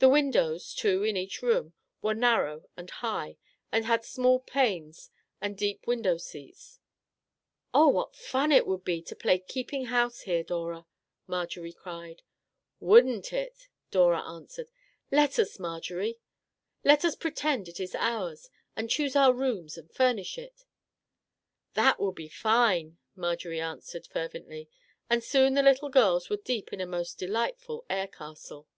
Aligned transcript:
The 0.00 0.08
windows— 0.08 0.74
two 0.78 1.02
in 1.02 1.16
each 1.16 1.42
room— 1.42 1.74
were 2.02 2.14
narrow 2.14 2.66
and 2.76 2.88
high, 2.88 3.36
and 3.72 3.84
had 3.84 4.04
small 4.04 4.38
panes 4.38 5.10
and 5.40 5.58
deep 5.58 5.88
win 5.88 6.02
dow 6.02 6.18
seats." 6.18 6.78
Oh, 7.74 7.88
what 7.88 8.14
fun 8.14 8.52
it 8.52 8.64
would 8.64 8.84
be 8.84 9.02
to 9.02 9.16
play 9.16 9.40
keeping 9.40 9.86
house 9.86 10.20
here, 10.20 10.44
Dora!" 10.44 10.86
Marjorie 11.26 11.72
cried." 11.72 12.22
Wouldn't 12.78 13.32
it!" 13.32 13.66
Dora 13.90 14.20
answered." 14.20 14.70
Let 15.10 15.36
us, 15.36 15.58
Marjorie! 15.58 16.20
Let 16.84 17.04
us 17.04 17.16
pretend 17.16 17.66
it 17.66 17.80
is 17.80 17.96
ours, 17.96 18.50
and 18.76 18.88
choose 18.88 19.16
our 19.16 19.32
rooms, 19.32 19.76
and 19.76 19.90
furnish 19.90 20.38
it!"" 20.38 20.64
That 21.74 21.98
will 21.98 22.12
be 22.12 22.28
fine," 22.28 22.98
Marjorie 23.16 23.58
answered, 23.60 24.06
fer 24.06 24.28
vently, 24.28 24.68
and 25.10 25.24
soon 25.24 25.54
the 25.54 25.62
little 25.64 25.88
girls 25.90 26.30
were 26.30 26.36
deep 26.36 26.72
in 26.72 26.80
a 26.80 26.86
most 26.86 27.18
delightful 27.18 27.84
air 27.90 28.06
castle. 28.06 28.68